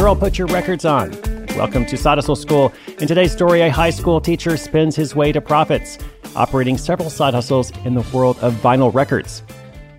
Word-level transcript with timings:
Girl, 0.00 0.16
put 0.16 0.38
your 0.38 0.46
records 0.46 0.86
on. 0.86 1.10
Welcome 1.58 1.84
to 1.84 1.94
Side 1.98 2.16
Hustle 2.16 2.34
School. 2.34 2.72
In 3.00 3.06
today's 3.06 3.32
story, 3.32 3.60
a 3.60 3.70
high 3.70 3.90
school 3.90 4.18
teacher 4.18 4.56
spins 4.56 4.96
his 4.96 5.14
way 5.14 5.30
to 5.30 5.42
profits, 5.42 5.98
operating 6.34 6.78
several 6.78 7.10
side 7.10 7.34
hustles 7.34 7.70
in 7.84 7.92
the 7.92 8.08
world 8.10 8.38
of 8.38 8.54
vinyl 8.54 8.94
records. 8.94 9.42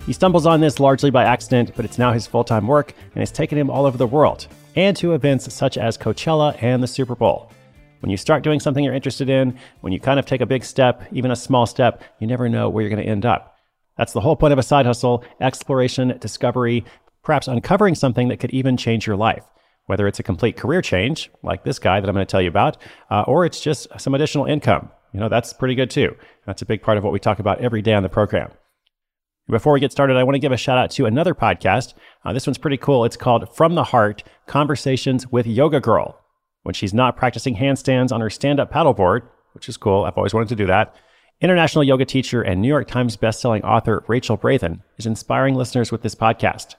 He 0.07 0.13
stumbles 0.13 0.47
on 0.47 0.59
this 0.59 0.79
largely 0.79 1.11
by 1.11 1.25
accident, 1.25 1.73
but 1.75 1.85
it's 1.85 1.99
now 1.99 2.13
his 2.13 2.25
full 2.25 2.43
time 2.43 2.65
work 2.65 2.95
and 3.13 3.19
has 3.19 3.31
taken 3.31 3.59
him 3.59 3.69
all 3.69 3.85
over 3.85 3.95
the 3.95 4.07
world 4.07 4.47
and 4.75 4.97
to 4.97 5.13
events 5.13 5.53
such 5.53 5.77
as 5.77 5.99
Coachella 5.99 6.57
and 6.63 6.81
the 6.81 6.87
Super 6.87 7.13
Bowl. 7.13 7.51
When 7.99 8.09
you 8.09 8.17
start 8.17 8.43
doing 8.43 8.59
something 8.59 8.83
you're 8.83 8.95
interested 8.95 9.29
in, 9.29 9.55
when 9.81 9.93
you 9.93 9.99
kind 9.99 10.19
of 10.19 10.25
take 10.25 10.41
a 10.41 10.47
big 10.47 10.63
step, 10.63 11.03
even 11.11 11.29
a 11.29 11.35
small 11.35 11.67
step, 11.67 12.01
you 12.17 12.25
never 12.25 12.49
know 12.49 12.69
where 12.69 12.81
you're 12.81 12.89
going 12.89 13.05
to 13.05 13.07
end 13.07 13.27
up. 13.27 13.55
That's 13.99 14.13
the 14.13 14.21
whole 14.21 14.35
point 14.35 14.51
of 14.51 14.57
a 14.57 14.63
side 14.63 14.87
hustle 14.87 15.23
exploration, 15.39 16.17
discovery, 16.17 16.85
perhaps 17.21 17.47
uncovering 17.47 17.93
something 17.93 18.29
that 18.29 18.39
could 18.39 18.49
even 18.49 18.77
change 18.77 19.05
your 19.05 19.15
life 19.15 19.45
whether 19.91 20.07
it's 20.07 20.21
a 20.21 20.23
complete 20.23 20.55
career 20.55 20.81
change, 20.81 21.29
like 21.43 21.65
this 21.65 21.77
guy 21.77 21.99
that 21.99 22.07
I'm 22.07 22.15
going 22.15 22.25
to 22.25 22.31
tell 22.31 22.41
you 22.41 22.47
about, 22.47 22.77
uh, 23.09 23.25
or 23.27 23.43
it's 23.43 23.59
just 23.59 23.89
some 23.99 24.15
additional 24.15 24.45
income. 24.45 24.89
You 25.13 25.19
know, 25.19 25.27
that's 25.27 25.51
pretty 25.51 25.75
good 25.75 25.89
too. 25.89 26.15
That's 26.45 26.61
a 26.61 26.65
big 26.65 26.81
part 26.81 26.97
of 26.97 27.03
what 27.03 27.11
we 27.11 27.19
talk 27.19 27.39
about 27.39 27.59
every 27.59 27.81
day 27.81 27.93
on 27.93 28.01
the 28.01 28.07
program. 28.07 28.51
Before 29.49 29.73
we 29.73 29.81
get 29.81 29.91
started, 29.91 30.15
I 30.15 30.23
want 30.23 30.35
to 30.35 30.39
give 30.39 30.53
a 30.53 30.57
shout 30.57 30.77
out 30.77 30.91
to 30.91 31.07
another 31.07 31.35
podcast. 31.35 31.93
Uh, 32.23 32.31
this 32.31 32.47
one's 32.47 32.57
pretty 32.57 32.77
cool. 32.77 33.03
It's 33.03 33.17
called 33.17 33.53
From 33.53 33.75
the 33.75 33.83
Heart 33.83 34.23
Conversations 34.47 35.27
with 35.27 35.45
Yoga 35.45 35.81
Girl. 35.81 36.17
When 36.63 36.73
she's 36.73 36.93
not 36.93 37.17
practicing 37.17 37.57
handstands 37.57 38.13
on 38.13 38.21
her 38.21 38.29
stand 38.29 38.61
up 38.61 38.71
paddleboard, 38.71 39.23
which 39.51 39.67
is 39.67 39.75
cool, 39.75 40.05
I've 40.05 40.15
always 40.15 40.33
wanted 40.33 40.47
to 40.47 40.55
do 40.55 40.67
that. 40.67 40.95
International 41.41 41.83
yoga 41.83 42.05
teacher 42.05 42.41
and 42.41 42.61
New 42.61 42.69
York 42.69 42.87
Times 42.87 43.17
bestselling 43.17 43.65
author 43.65 44.05
Rachel 44.07 44.37
Brathen 44.37 44.83
is 44.97 45.05
inspiring 45.05 45.55
listeners 45.55 45.91
with 45.91 46.01
this 46.01 46.15
podcast. 46.15 46.75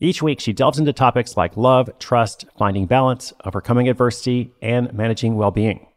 Each 0.00 0.22
week, 0.22 0.38
she 0.38 0.52
delves 0.52 0.78
into 0.78 0.92
topics 0.92 1.36
like 1.36 1.56
love, 1.56 1.90
trust, 1.98 2.44
finding 2.56 2.86
balance, 2.86 3.32
overcoming 3.44 3.88
adversity, 3.88 4.52
and 4.62 4.92
managing 4.92 5.34
well 5.34 5.50
being. 5.50 5.88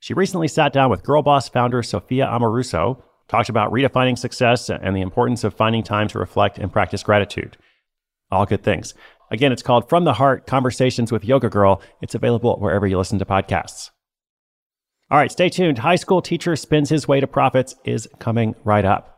She 0.00 0.14
recently 0.14 0.48
sat 0.48 0.72
down 0.72 0.90
with 0.90 1.04
Girl 1.04 1.22
Boss 1.22 1.48
founder 1.48 1.82
Sophia 1.82 2.26
Amoruso, 2.26 3.02
talked 3.28 3.48
about 3.48 3.72
redefining 3.72 4.18
success 4.18 4.68
and 4.68 4.96
the 4.96 5.00
importance 5.00 5.44
of 5.44 5.54
finding 5.54 5.82
time 5.82 6.08
to 6.08 6.18
reflect 6.18 6.58
and 6.58 6.72
practice 6.72 7.02
gratitude. 7.02 7.56
All 8.30 8.46
good 8.46 8.62
things. 8.62 8.94
Again, 9.30 9.52
it's 9.52 9.62
called 9.62 9.88
From 9.88 10.04
the 10.04 10.14
Heart 10.14 10.46
Conversations 10.46 11.12
with 11.12 11.24
Yoga 11.24 11.48
Girl. 11.48 11.80
It's 12.00 12.14
available 12.14 12.58
wherever 12.58 12.86
you 12.86 12.98
listen 12.98 13.18
to 13.18 13.24
podcasts. 13.24 13.90
All 15.10 15.18
right, 15.18 15.32
stay 15.32 15.48
tuned. 15.48 15.78
High 15.78 15.96
school 15.96 16.20
teacher 16.20 16.56
spins 16.56 16.88
his 16.88 17.06
way 17.06 17.20
to 17.20 17.26
profits 17.26 17.74
is 17.84 18.08
coming 18.18 18.54
right 18.64 18.84
up. 18.84 19.17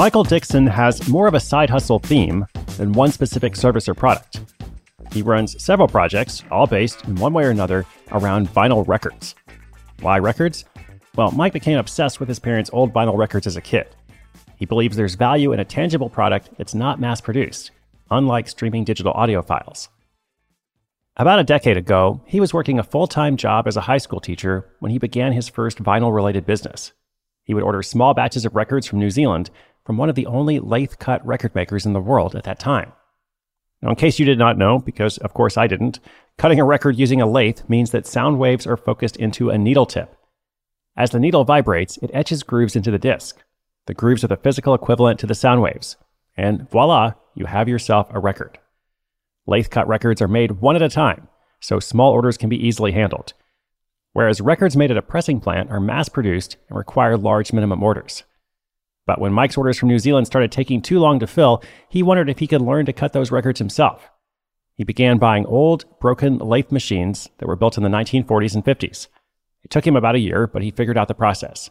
Michael 0.00 0.24
Dixon 0.24 0.66
has 0.66 1.06
more 1.10 1.26
of 1.26 1.34
a 1.34 1.40
side 1.40 1.68
hustle 1.68 1.98
theme 1.98 2.46
than 2.78 2.94
one 2.94 3.12
specific 3.12 3.54
service 3.54 3.86
or 3.86 3.92
product. 3.92 4.40
He 5.12 5.20
runs 5.20 5.62
several 5.62 5.88
projects, 5.88 6.42
all 6.50 6.66
based 6.66 7.04
in 7.04 7.16
one 7.16 7.34
way 7.34 7.44
or 7.44 7.50
another 7.50 7.84
around 8.10 8.48
vinyl 8.48 8.88
records. 8.88 9.34
Why 10.00 10.18
records? 10.18 10.64
Well, 11.16 11.32
Mike 11.32 11.52
became 11.52 11.76
obsessed 11.76 12.18
with 12.18 12.30
his 12.30 12.38
parents' 12.38 12.70
old 12.72 12.94
vinyl 12.94 13.18
records 13.18 13.46
as 13.46 13.58
a 13.58 13.60
kid. 13.60 13.88
He 14.56 14.64
believes 14.64 14.96
there's 14.96 15.16
value 15.16 15.52
in 15.52 15.60
a 15.60 15.66
tangible 15.66 16.08
product 16.08 16.48
that's 16.56 16.74
not 16.74 16.98
mass 16.98 17.20
produced, 17.20 17.70
unlike 18.10 18.48
streaming 18.48 18.84
digital 18.84 19.12
audio 19.12 19.42
files. 19.42 19.90
About 21.18 21.40
a 21.40 21.44
decade 21.44 21.76
ago, 21.76 22.22
he 22.24 22.40
was 22.40 22.54
working 22.54 22.78
a 22.78 22.82
full 22.82 23.06
time 23.06 23.36
job 23.36 23.68
as 23.68 23.76
a 23.76 23.82
high 23.82 23.98
school 23.98 24.20
teacher 24.20 24.66
when 24.78 24.92
he 24.92 24.98
began 24.98 25.34
his 25.34 25.50
first 25.50 25.76
vinyl 25.76 26.14
related 26.14 26.46
business. 26.46 26.94
He 27.44 27.52
would 27.52 27.64
order 27.64 27.82
small 27.82 28.14
batches 28.14 28.46
of 28.46 28.54
records 28.54 28.86
from 28.86 29.00
New 29.00 29.10
Zealand 29.10 29.50
from 29.90 29.96
one 29.96 30.08
of 30.08 30.14
the 30.14 30.26
only 30.26 30.60
lathe 30.60 31.00
cut 31.00 31.26
record 31.26 31.52
makers 31.52 31.84
in 31.84 31.94
the 31.94 32.00
world 32.00 32.36
at 32.36 32.44
that 32.44 32.60
time. 32.60 32.92
Now, 33.82 33.90
in 33.90 33.96
case 33.96 34.20
you 34.20 34.24
did 34.24 34.38
not 34.38 34.56
know, 34.56 34.78
because 34.78 35.18
of 35.18 35.34
course 35.34 35.56
I 35.56 35.66
didn't, 35.66 35.98
cutting 36.38 36.60
a 36.60 36.64
record 36.64 36.96
using 36.96 37.20
a 37.20 37.26
lathe 37.26 37.68
means 37.68 37.90
that 37.90 38.06
sound 38.06 38.38
waves 38.38 38.68
are 38.68 38.76
focused 38.76 39.16
into 39.16 39.50
a 39.50 39.58
needle 39.58 39.86
tip. 39.86 40.16
As 40.96 41.10
the 41.10 41.18
needle 41.18 41.42
vibrates, 41.42 41.96
it 41.96 42.12
etches 42.14 42.44
grooves 42.44 42.76
into 42.76 42.92
the 42.92 43.00
disc. 43.00 43.42
The 43.86 43.94
grooves 43.94 44.22
are 44.22 44.28
the 44.28 44.36
physical 44.36 44.74
equivalent 44.74 45.18
to 45.18 45.26
the 45.26 45.34
sound 45.34 45.60
waves. 45.60 45.96
And 46.36 46.70
voila, 46.70 47.14
you 47.34 47.46
have 47.46 47.68
yourself 47.68 48.06
a 48.10 48.20
record. 48.20 48.60
Lathe 49.48 49.70
cut 49.70 49.88
records 49.88 50.22
are 50.22 50.28
made 50.28 50.60
one 50.60 50.76
at 50.76 50.82
a 50.82 50.88
time, 50.88 51.26
so 51.58 51.80
small 51.80 52.12
orders 52.12 52.38
can 52.38 52.48
be 52.48 52.64
easily 52.64 52.92
handled. 52.92 53.32
Whereas 54.12 54.40
records 54.40 54.76
made 54.76 54.92
at 54.92 54.96
a 54.96 55.02
pressing 55.02 55.40
plant 55.40 55.68
are 55.68 55.80
mass 55.80 56.08
produced 56.08 56.58
and 56.68 56.78
require 56.78 57.16
large 57.16 57.52
minimum 57.52 57.82
orders. 57.82 58.22
But 59.10 59.20
when 59.20 59.32
Mike's 59.32 59.56
orders 59.56 59.76
from 59.76 59.88
New 59.88 59.98
Zealand 59.98 60.28
started 60.28 60.52
taking 60.52 60.80
too 60.80 61.00
long 61.00 61.18
to 61.18 61.26
fill, 61.26 61.64
he 61.88 62.00
wondered 62.00 62.30
if 62.30 62.38
he 62.38 62.46
could 62.46 62.62
learn 62.62 62.86
to 62.86 62.92
cut 62.92 63.12
those 63.12 63.32
records 63.32 63.58
himself. 63.58 64.08
He 64.76 64.84
began 64.84 65.18
buying 65.18 65.44
old, 65.46 65.84
broken 65.98 66.38
lathe 66.38 66.70
machines 66.70 67.28
that 67.38 67.48
were 67.48 67.56
built 67.56 67.76
in 67.76 67.82
the 67.82 67.88
1940s 67.88 68.54
and 68.54 68.64
50s. 68.64 69.08
It 69.64 69.70
took 69.72 69.84
him 69.84 69.96
about 69.96 70.14
a 70.14 70.20
year, 70.20 70.46
but 70.46 70.62
he 70.62 70.70
figured 70.70 70.96
out 70.96 71.08
the 71.08 71.14
process. 71.14 71.70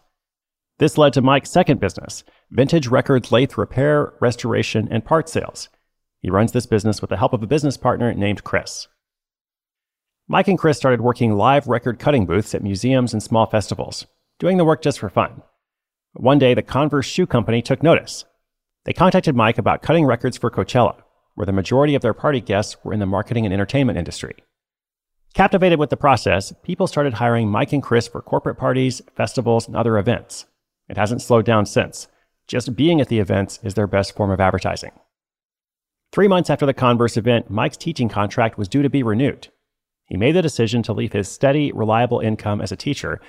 This 0.80 0.98
led 0.98 1.14
to 1.14 1.22
Mike's 1.22 1.50
second 1.50 1.80
business, 1.80 2.26
Vintage 2.52 2.88
Records 2.88 3.32
Lathe 3.32 3.58
Repair, 3.58 4.16
Restoration, 4.20 4.90
and 4.92 5.06
Part 5.06 5.30
Sales. 5.30 5.70
He 6.20 6.30
runs 6.30 6.52
this 6.52 6.66
business 6.66 7.00
with 7.00 7.10
the 7.10 7.16
help 7.16 7.32
of 7.32 7.42
a 7.42 7.48
business 7.48 7.78
partner 7.78 8.14
named 8.14 8.44
Chris. 8.44 8.90
Mike 10.28 10.50
and 10.50 10.60
Chris 10.60 10.76
started 10.76 11.00
working 11.00 11.38
live 11.38 11.68
record 11.68 12.00
cutting 12.00 12.26
booths 12.26 12.54
at 12.54 12.62
museums 12.62 13.14
and 13.14 13.24
small 13.24 13.46
festivals, 13.46 14.08
doing 14.40 14.58
the 14.58 14.66
work 14.66 14.82
just 14.82 15.00
for 15.00 15.10
fun. 15.10 15.42
One 16.14 16.40
day, 16.40 16.54
the 16.54 16.62
Converse 16.62 17.06
Shoe 17.06 17.28
Company 17.28 17.62
took 17.62 17.84
notice. 17.84 18.26
They 18.86 18.94
contacted 18.94 19.36
Mike 19.36 19.58
about 19.58 19.82
cutting 19.82 20.06
records 20.06 20.38
for 20.38 20.50
Coachella, 20.50 21.04
where 21.36 21.46
the 21.46 21.52
majority 21.52 21.96
of 21.96 22.02
their 22.02 22.14
party 22.14 22.42
guests 22.42 22.78
were 22.84 22.94
in 22.94 23.00
the 23.00 23.06
marketing 23.06 23.46
and 23.46 23.54
entertainment 23.54 23.98
industry. 23.98 24.36
Captivated 25.34 25.78
with 25.78 25.92
the 25.92 25.98
process, 25.98 26.52
people 26.64 26.88
started 26.88 27.14
hiring 27.14 27.50
Mike 27.50 27.72
and 27.72 27.84
Chris 27.84 28.08
for 28.08 28.22
corporate 28.22 28.58
parties, 28.58 29.02
festivals, 29.16 29.68
and 29.68 29.76
other 29.76 29.98
events. 29.98 30.46
It 30.90 30.98
hasn't 30.98 31.22
slowed 31.22 31.46
down 31.46 31.68
since. 31.68 32.08
Just 32.48 32.76
being 32.76 33.00
at 33.00 33.10
the 33.10 33.20
events 33.20 33.60
is 33.64 33.76
their 33.76 33.86
best 33.86 34.16
form 34.16 34.32
of 34.32 34.40
advertising. 34.40 34.92
Three 36.12 36.28
months 36.28 36.50
after 36.50 36.66
the 36.66 36.74
Converse 36.74 37.16
event, 37.16 37.52
Mike's 37.52 37.78
teaching 37.78 38.10
contract 38.10 38.58
was 38.58 38.68
due 38.68 38.82
to 38.82 38.90
be 38.90 39.04
renewed. 39.04 39.50
He 40.08 40.18
made 40.18 40.32
the 40.32 40.42
decision 40.42 40.82
to 40.84 40.94
leave 40.94 41.14
his 41.14 41.30
steady, 41.30 41.72
reliable 41.72 42.20
income 42.20 42.62
as 42.62 42.72
a 42.72 42.76
teacher 42.76 43.22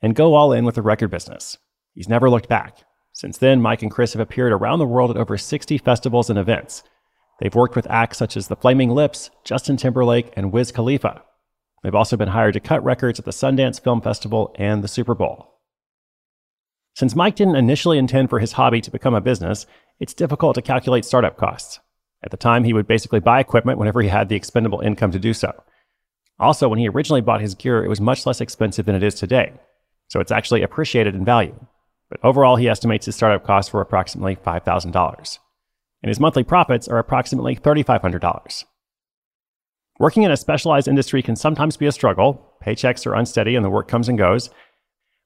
and 0.00 0.14
go 0.14 0.34
all 0.34 0.52
in 0.52 0.64
with 0.64 0.76
the 0.76 0.82
record 0.82 1.10
business. 1.10 1.58
He's 1.98 2.08
never 2.08 2.30
looked 2.30 2.48
back. 2.48 2.78
Since 3.12 3.38
then, 3.38 3.60
Mike 3.60 3.82
and 3.82 3.90
Chris 3.90 4.12
have 4.12 4.20
appeared 4.20 4.52
around 4.52 4.78
the 4.78 4.86
world 4.86 5.10
at 5.10 5.16
over 5.16 5.36
60 5.36 5.78
festivals 5.78 6.30
and 6.30 6.38
events. 6.38 6.84
They've 7.40 7.52
worked 7.52 7.74
with 7.74 7.90
acts 7.90 8.18
such 8.18 8.36
as 8.36 8.46
the 8.46 8.54
Flaming 8.54 8.90
Lips, 8.90 9.30
Justin 9.42 9.76
Timberlake, 9.76 10.32
and 10.36 10.52
Wiz 10.52 10.70
Khalifa. 10.70 11.24
They've 11.82 11.96
also 11.96 12.16
been 12.16 12.28
hired 12.28 12.54
to 12.54 12.60
cut 12.60 12.84
records 12.84 13.18
at 13.18 13.24
the 13.24 13.32
Sundance 13.32 13.82
Film 13.82 14.00
Festival 14.00 14.54
and 14.56 14.84
the 14.84 14.86
Super 14.86 15.16
Bowl. 15.16 15.58
Since 16.94 17.16
Mike 17.16 17.34
didn't 17.34 17.56
initially 17.56 17.98
intend 17.98 18.30
for 18.30 18.38
his 18.38 18.52
hobby 18.52 18.80
to 18.82 18.92
become 18.92 19.14
a 19.14 19.20
business, 19.20 19.66
it's 19.98 20.14
difficult 20.14 20.54
to 20.54 20.62
calculate 20.62 21.04
startup 21.04 21.36
costs. 21.36 21.80
At 22.22 22.30
the 22.30 22.36
time, 22.36 22.62
he 22.62 22.72
would 22.72 22.86
basically 22.86 23.18
buy 23.18 23.40
equipment 23.40 23.80
whenever 23.80 24.02
he 24.02 24.08
had 24.08 24.28
the 24.28 24.36
expendable 24.36 24.82
income 24.82 25.10
to 25.10 25.18
do 25.18 25.34
so. 25.34 25.52
Also, 26.38 26.68
when 26.68 26.78
he 26.78 26.88
originally 26.88 27.22
bought 27.22 27.40
his 27.40 27.56
gear, 27.56 27.84
it 27.84 27.88
was 27.88 28.00
much 28.00 28.24
less 28.24 28.40
expensive 28.40 28.86
than 28.86 28.94
it 28.94 29.02
is 29.02 29.16
today, 29.16 29.54
so 30.06 30.20
it's 30.20 30.30
actually 30.30 30.62
appreciated 30.62 31.16
in 31.16 31.24
value. 31.24 31.58
But 32.10 32.20
overall, 32.22 32.56
he 32.56 32.68
estimates 32.68 33.06
his 33.06 33.16
startup 33.16 33.44
costs 33.44 33.72
were 33.72 33.80
approximately 33.80 34.36
$5,000. 34.36 35.38
And 36.02 36.08
his 36.08 36.20
monthly 36.20 36.44
profits 36.44 36.88
are 36.88 36.98
approximately 36.98 37.56
$3,500. 37.56 38.64
Working 39.98 40.22
in 40.22 40.30
a 40.30 40.36
specialized 40.36 40.86
industry 40.86 41.22
can 41.22 41.36
sometimes 41.36 41.76
be 41.76 41.86
a 41.86 41.92
struggle. 41.92 42.54
Paychecks 42.64 43.04
are 43.06 43.14
unsteady 43.14 43.56
and 43.56 43.64
the 43.64 43.70
work 43.70 43.88
comes 43.88 44.08
and 44.08 44.16
goes. 44.16 44.48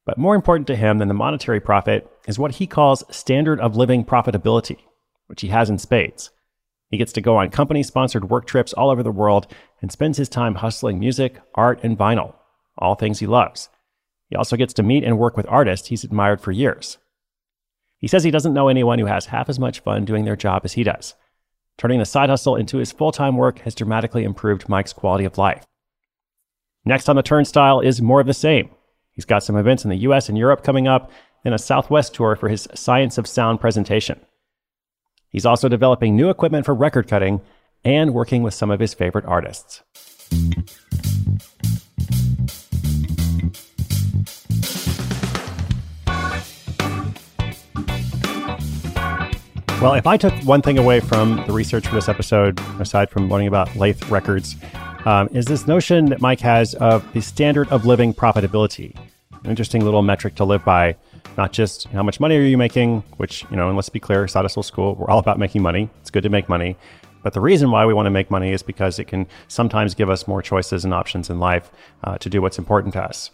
But 0.07 0.19
more 0.19 0.35
important 0.35 0.67
to 0.69 0.77
him 0.77 0.99
than 0.99 1.09
the 1.09 1.15
monetary 1.15 1.61
profit 1.61 2.11
is 2.27 2.39
what 2.39 2.53
he 2.53 2.67
calls 2.67 3.05
standard 3.15 3.61
of 3.61 3.77
living 3.77 4.05
profitability, 4.05 4.79
which 5.27 5.43
he 5.43 5.49
has 5.49 5.69
in 5.69 5.79
spades. 5.79 6.31
He 6.89 6.97
gets 6.99 7.13
to 7.13 7.21
go 7.21 7.37
on 7.37 7.51
company 7.51 7.83
sponsored 7.83 8.31
work 8.31 8.47
trips 8.47 8.73
all 8.73 8.91
over 8.91 9.03
the 9.03 9.13
world 9.13 9.47
and 9.81 9.93
spends 9.93 10.19
his 10.19 10.29
time 10.29 10.57
hustling 10.57 10.99
music, 10.99 11.41
art, 11.55 11.81
and 11.83 11.97
vinyl, 11.97 12.35
all 12.77 12.95
things 12.95 13.21
he 13.21 13.27
loves. 13.27 13.69
He 14.33 14.37
also 14.37 14.57
gets 14.57 14.73
to 14.73 14.83
meet 14.83 15.05
and 15.05 15.19
work 15.19 15.37
with 15.37 15.45
artists 15.51 15.89
he's 15.89 16.05
admired 16.05 16.41
for 16.41 16.53
years. 16.53 16.97
He 17.99 18.09
says 18.09 18.25
he 18.25 18.31
doesn't 18.31 18.55
know 18.55 18.69
anyone 18.69 18.99
who 18.99 19.05
has 19.05 19.27
half 19.27 19.51
as 19.51 19.59
much 19.59 19.81
fun 19.81 20.07
doing 20.07 20.25
their 20.25 20.37
job 20.37 20.63
as 20.65 20.73
he 20.73 20.85
does. 20.85 21.15
Turning 21.77 21.99
the 21.99 22.07
side 22.07 22.31
hustle 22.31 22.57
into 22.57 22.79
his 22.79 22.93
full 22.93 23.13
time 23.13 23.37
work 23.37 23.59
has 23.59 23.75
dramatically 23.75 24.25
improved 24.25 24.71
Mike's 24.71 24.95
quality 24.95 25.27
of 25.27 25.37
life. 25.37 25.67
Next 26.87 27.11
on 27.11 27.17
the 27.17 27.23
turnstile 27.23 27.81
is 27.81 28.01
more 28.01 28.23
of 28.23 28.27
the 28.27 28.33
same. 28.33 28.71
He's 29.11 29.27
got 29.27 29.43
some 29.43 29.55
events 29.55 29.85
in 29.85 29.91
the 29.91 29.99
US 30.09 30.31
and 30.31 30.39
Europe 30.39 30.65
coming 30.65 30.89
up, 30.89 31.11
and 31.45 31.53
a 31.53 31.59
Southwest 31.59 32.15
tour 32.15 32.35
for 32.35 32.49
his 32.49 32.67
Science 32.75 33.19
of 33.19 33.27
Sound 33.27 33.61
presentation. 33.61 34.19
He's 35.29 35.45
also 35.45 35.69
developing 35.69 36.17
new 36.17 36.31
equipment 36.31 36.65
for 36.65 36.75
record 36.75 37.07
cutting 37.07 37.43
and 37.85 38.15
working 38.15 38.43
with 38.43 38.55
some 38.55 38.71
of 38.71 38.81
his 38.81 38.95
favorite 38.95 39.27
artists. 39.27 39.83
Well, 49.83 49.95
if 49.95 50.07
I 50.07 50.17
took 50.17 50.33
one 50.45 50.63
thing 50.63 50.79
away 50.79 51.01
from 51.01 51.45
the 51.45 51.53
research 51.53 51.89
for 51.89 51.97
this 51.97 52.09
episode, 52.09 52.61
aside 52.79 53.11
from 53.11 53.29
learning 53.29 53.49
about 53.49 53.75
Lathe 53.75 54.01
Records, 54.11 54.55
um, 55.07 55.29
is 55.33 55.47
this 55.47 55.67
notion 55.67 56.05
that 56.05 56.21
Mike 56.21 56.39
has 56.39 56.75
of 56.75 57.05
the 57.15 57.21
standard 57.21 57.69
of 57.71 57.85
living 57.85 58.15
profitability. 58.15 58.97
An 59.43 59.51
interesting 59.51 59.85
little 59.85 60.03
metric 60.03 60.37
to 60.37 60.45
live 60.45 60.65
by 60.65 60.95
not 61.37 61.53
just 61.53 61.89
how 61.89 62.05
much 62.05 62.21
money 62.21 62.37
are 62.37 62.43
you 62.43 62.57
making, 62.57 63.03
which, 63.17 63.45
you 63.51 63.57
know, 63.57 63.67
and 63.67 63.75
let's 63.75 63.89
be 63.89 63.99
clear, 63.99 64.29
Side 64.29 64.43
Hustle 64.45 64.63
School, 64.63 64.95
we're 64.95 65.11
all 65.11 65.19
about 65.19 65.41
making 65.41 65.63
money. 65.63 65.91
It's 66.01 66.11
good 66.11 66.23
to 66.23 66.31
make 66.31 66.49
money. 66.49 66.77
But 67.25 67.33
the 67.33 67.41
reason 67.41 67.73
why 67.73 67.85
we 67.85 67.93
want 67.93 68.07
to 68.07 68.11
make 68.11 68.31
money 68.31 68.53
is 68.53 68.63
because 68.63 69.01
it 69.01 69.09
can 69.09 69.27
sometimes 69.49 69.97
give 69.97 70.09
us 70.09 70.29
more 70.29 70.43
choices 70.43 70.85
and 70.85 70.95
options 70.95 71.29
in 71.29 71.41
life 71.41 71.73
uh, 72.05 72.19
to 72.19 72.31
do 72.31 72.41
what's 72.41 72.57
important 72.57 72.95
to 72.95 73.03
us. 73.03 73.33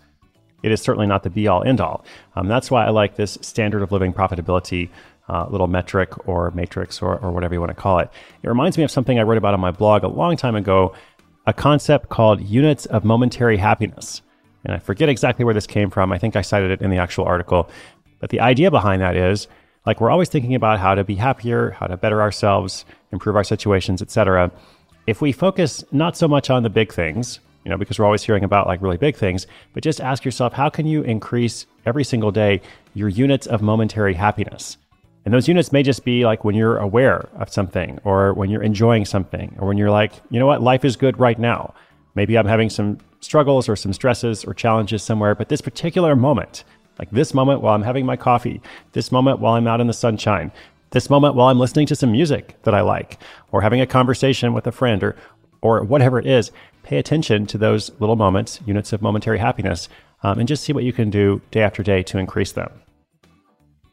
It 0.63 0.73
is 0.73 0.81
certainly 0.81 1.07
not 1.07 1.23
the 1.23 1.31
be 1.31 1.47
all 1.49 1.63
end 1.63 1.81
all. 1.81 2.05
Um, 2.35 2.49
that's 2.49 2.71
why 2.71 2.85
I 2.85 2.91
like 2.91 3.17
this 3.17 3.39
standard 3.41 3.83
of 3.83 3.93
living 3.93 4.13
profitability 4.13 4.91
uh, 5.29 5.47
little 5.51 5.67
metric 5.67 6.27
or 6.27 6.51
matrix 6.53 7.03
or, 7.03 7.19
or 7.19 7.33
whatever 7.33 7.55
you 7.55 7.61
want 7.61 7.71
to 7.71 7.81
call 7.81 7.99
it. 7.99 8.11
It 8.43 8.49
reminds 8.49 8.79
me 8.79 8.85
of 8.85 8.91
something 8.91 9.19
I 9.19 9.23
wrote 9.23 9.39
about 9.39 9.55
on 9.55 9.61
my 9.61 9.71
blog 9.71 10.03
a 10.03 10.09
long 10.09 10.37
time 10.37 10.57
ago 10.57 10.95
a 11.47 11.53
concept 11.53 12.09
called 12.09 12.43
units 12.43 12.87
of 12.87 13.05
momentary 13.05 13.57
happiness. 13.57 14.23
And 14.65 14.75
I 14.75 14.79
forget 14.79 15.09
exactly 15.09 15.45
where 15.45 15.55
this 15.55 15.67
came 15.67 15.91
from. 15.91 16.13
I 16.13 16.19
think 16.19 16.37
I 16.37 16.43
cited 16.43 16.71
it 16.71 16.83
in 16.83 16.91
the 16.91 16.99
actual 16.99 17.25
article. 17.25 17.71
But 18.21 18.31
the 18.31 18.41
idea 18.41 18.71
behind 18.71 19.01
that 19.01 19.17
is 19.17 19.49
like 19.87 20.01
we're 20.01 20.11
always 20.11 20.29
thinking 20.29 20.55
about 20.55 20.79
how 20.79 20.95
to 20.95 21.05
be 21.05 21.15
happier, 21.15 21.71
how 21.71 21.87
to 21.87 21.97
better 21.97 22.21
ourselves, 22.21 22.85
improve 23.13 23.37
our 23.37 23.45
situations, 23.45 24.03
etc. 24.03 24.51
If 25.07 25.23
we 25.23 25.33
focus 25.33 25.85
not 25.93 26.17
so 26.17 26.29
much 26.29 26.51
on 26.51 26.63
the 26.63 26.71
big 26.71 26.93
things, 26.93 27.41
you 27.69 27.71
know, 27.71 27.77
because 27.77 27.99
we're 27.99 28.07
always 28.07 28.23
hearing 28.23 28.45
about 28.45 28.67
like 28.67 28.81
really 28.81 28.97
big 28.97 29.15
things, 29.15 29.47
but 29.75 29.83
just 29.83 30.01
ask 30.01 30.25
yourself, 30.25 30.55
how 30.55 30.71
can 30.71 30.87
you 30.87 31.03
increase 31.03 31.67
every 31.85 32.03
single 32.03 32.31
day 32.31 32.63
your 32.95 33.11
units 33.11 33.47
of 33.47 33.61
momentary 33.61 34.15
happiness? 34.15 34.79
And 35.27 35.35
those 35.35 35.49
units 35.49 35.71
may 35.71 35.83
just 35.83 36.03
be 36.03 36.25
like 36.25 36.45
when 36.45 36.55
you're 36.55 36.79
aware 36.79 37.29
of 37.35 37.51
something 37.51 38.01
or 38.05 38.33
when 38.33 38.49
you're 38.49 38.63
enjoying 38.63 39.05
something 39.05 39.55
or 39.59 39.69
when 39.69 39.77
you're 39.77 39.91
like, 39.91 40.13
you 40.31 40.41
know 40.41 40.47
what, 40.47 40.63
life 40.63 40.83
is 40.83 40.97
good 40.97 41.21
right 41.21 41.39
now. 41.39 41.75
Maybe 42.15 42.39
I'm 42.39 42.47
having 42.47 42.71
some 42.71 42.97
struggles 43.21 43.69
or 43.69 43.77
some 43.77 43.93
stresses 43.93 44.47
or 44.47 44.55
challenges 44.55 45.03
somewhere, 45.03 45.35
but 45.35 45.51
this 45.51 45.61
particular 45.61 46.17
moment, 46.17 46.65
like 46.99 47.11
this 47.11 47.35
moment 47.35 47.61
while 47.61 47.75
I'm 47.75 47.83
having 47.83 48.07
my 48.07 48.17
coffee, 48.17 48.63
this 48.93 49.13
moment 49.13 49.41
while 49.41 49.53
I'm 49.53 49.67
out 49.67 49.83
in 49.83 49.89
the 49.89 49.93
sunshine, 49.93 50.53
this 50.93 51.11
moment 51.11 51.35
while 51.35 51.49
I'm 51.49 51.59
listening 51.59 51.87
to 51.89 51.97
some 51.97 52.13
music 52.13 52.57
that 52.63 52.73
I 52.73 52.81
like, 52.81 53.19
or 53.53 53.61
having 53.61 53.83
a 53.83 53.87
conversation 53.87 54.55
with 54.55 54.67
a 54.67 54.73
friend, 54.73 55.03
or, 55.03 55.17
or 55.61 55.83
whatever 55.83 56.19
it 56.19 56.27
is, 56.27 56.51
pay 56.83 56.99
attention 56.99 57.47
to 57.47 57.59
those 57.59 57.91
little 58.01 58.17
moments, 58.17 58.61
units 58.67 58.93
of 58.93 59.03
momentary 59.03 59.39
happiness, 59.39 59.89
um, 60.23 60.39
and 60.39 60.49
just 60.49 60.65
see 60.65 60.73
what 60.73 60.85
you 60.85 60.93
can 60.93 61.11
do 61.11 61.41
day 61.51 61.63
after 61.63 61.83
day 61.83 62.03
to 62.05 62.19
increase 62.19 62.53
them. 62.53 62.71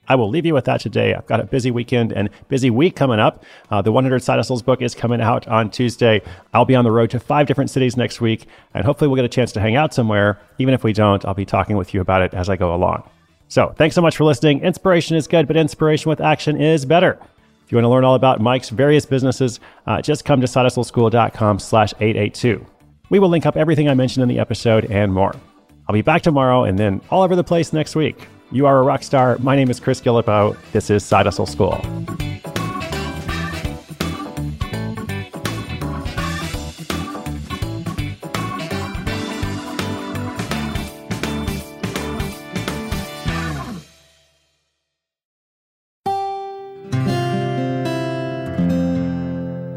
I 0.08 0.16
will 0.16 0.30
leave 0.30 0.46
you 0.46 0.54
with 0.54 0.66
that 0.66 0.82
today. 0.82 1.14
I've 1.14 1.26
got 1.26 1.40
a 1.40 1.46
busy 1.46 1.72
weekend 1.72 2.14
and 2.14 2.30
busy 2.48 2.70
week 2.70 2.96
coming 2.96 3.20
up. 3.20 3.44
Uh, 3.72 3.82
the 3.82 3.92
100 3.92 4.22
Side 4.22 4.38
Hustles 4.38 4.62
book 4.62 4.82
is 4.82 4.94
coming 4.94 5.22
out 5.22 5.48
on 5.48 5.70
Tuesday. 5.70 6.22
I'll 6.54 6.66
be 6.66 6.76
on 6.76 6.84
the 6.84 6.92
road 6.92 7.10
to 7.12 7.20
five 7.20 7.48
different 7.48 7.72
cities 7.72 7.98
next 7.98 8.22
week, 8.22 8.46
and 8.74 8.86
hopefully 8.86 9.08
we'll 9.08 9.16
get 9.16 9.26
a 9.26 9.30
chance 9.30 9.52
to 9.54 9.60
hang 9.60 9.76
out 9.76 9.94
somewhere. 9.94 10.40
Even 10.60 10.74
if 10.74 10.84
we 10.84 10.94
don't, 10.94 11.26
I'll 11.26 11.34
be 11.34 11.46
talking 11.46 11.78
with 11.78 11.94
you 11.94 12.02
about 12.02 12.22
it 12.22 12.34
as 12.34 12.50
I 12.50 12.56
go 12.56 12.74
along. 12.76 13.10
So 13.48 13.74
thanks 13.78 13.96
so 13.96 14.02
much 14.02 14.18
for 14.18 14.24
listening. 14.24 14.62
Inspiration 14.62 15.16
is 15.16 15.28
good, 15.28 15.48
but 15.48 15.58
inspiration 15.58 16.10
with 16.10 16.22
action 16.22 16.60
is 16.62 16.86
better. 16.86 17.20
If 17.66 17.72
you 17.72 17.78
want 17.78 17.86
to 17.86 17.90
learn 17.90 18.04
all 18.04 18.16
about 18.16 18.42
Mike's 18.42 18.70
various 18.70 19.08
businesses, 19.08 19.60
uh, 19.88 20.02
just 20.02 20.24
come 20.24 20.40
to 20.42 20.48
sidehustleschool.com 20.48 21.60
slash 21.60 21.94
882. 22.00 22.66
We 23.16 23.20
will 23.20 23.30
link 23.30 23.46
up 23.46 23.56
everything 23.56 23.88
I 23.88 23.94
mentioned 23.94 24.24
in 24.24 24.28
the 24.28 24.40
episode 24.40 24.92
and 24.92 25.14
more. 25.14 25.34
I'll 25.88 25.94
be 25.94 26.02
back 26.02 26.22
tomorrow 26.22 26.66
and 26.66 26.78
then 26.78 27.00
all 27.10 27.24
over 27.24 27.34
the 27.34 27.46
place 27.46 27.72
next 27.72 27.96
week. 27.96 28.28
You 28.52 28.66
are 28.66 28.78
a 28.78 28.82
rock 28.82 29.04
star. 29.04 29.38
My 29.38 29.56
name 29.56 29.70
is 29.70 29.80
Chris 29.80 30.02
Guillebeau. 30.02 30.58
This 30.74 30.90
is 30.90 31.06
Side 31.06 31.26
Hustle 31.26 31.46
School. 31.46 31.76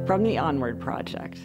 From 0.08 0.24
the 0.24 0.38
Onward 0.38 0.80
Project. 0.80 1.38